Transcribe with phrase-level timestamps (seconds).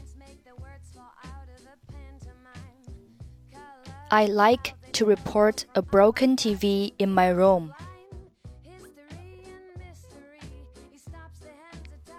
[4.13, 7.72] I like to report a broken TV in my room.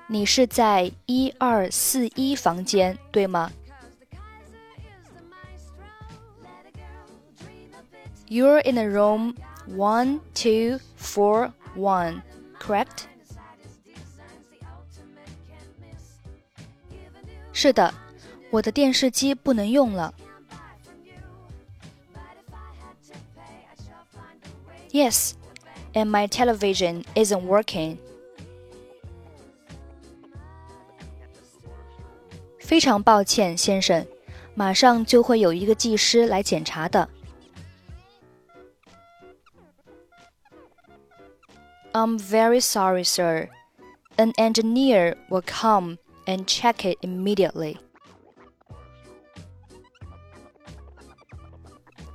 [0.06, 3.50] 你是在一二四一房间，对吗？
[8.28, 9.34] You're in a room
[9.68, 12.22] one two four one,
[12.60, 13.04] correct?
[17.52, 17.92] 是的，
[18.50, 20.14] 我的电视机不能用了。
[24.94, 25.34] Yes,
[25.94, 27.98] and my television isn't working.
[32.58, 34.06] 非常抱歉，先生，
[34.54, 37.08] 马上就会有一个技师来检查的。
[41.92, 43.48] I'm very sorry, sir.
[44.16, 47.78] An engineer will come and check it immediately.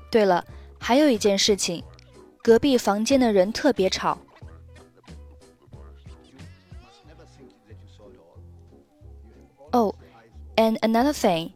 [0.09, 0.45] 对了，
[0.79, 1.83] 还有一件事情，
[2.41, 4.17] 隔壁房间的人特别吵。
[9.72, 9.95] Oh,
[10.56, 11.51] and another thing,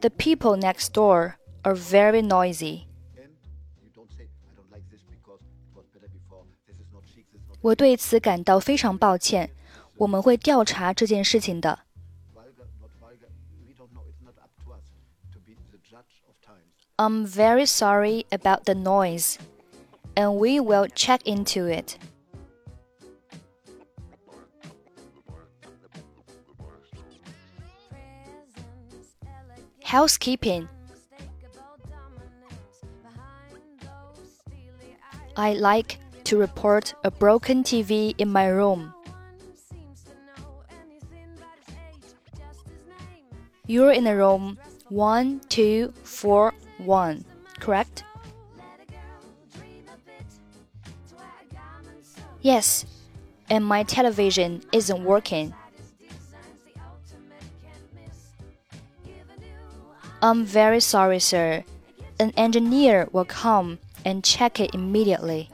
[0.00, 2.86] the people next door are very noisy.
[7.60, 9.50] 我对此感到非常抱歉，
[9.96, 11.78] 我们会调查这件事情的。
[16.96, 19.36] I'm very sorry about the noise,
[20.17, 21.99] and we will check into it.
[29.83, 30.67] Housekeeping.
[35.37, 38.91] I like to report a broken TV in my room.
[43.67, 44.57] You're in the room
[44.89, 47.23] 1241,
[47.59, 48.03] correct?
[52.47, 52.85] Yes,
[53.49, 55.53] and my television isn't working.
[60.21, 61.65] I'm very sorry, sir.
[62.17, 65.49] An engineer will come and check it immediately.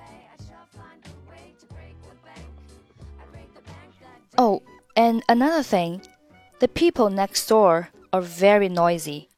[4.38, 4.62] Oh,
[4.96, 6.04] and another thing,
[6.60, 9.30] the people next door are very noisy.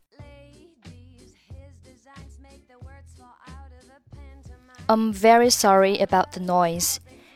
[4.90, 7.00] I'm very sorry about the noise,